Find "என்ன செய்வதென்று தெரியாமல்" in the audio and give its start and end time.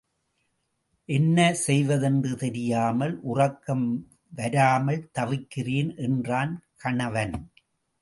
1.09-3.19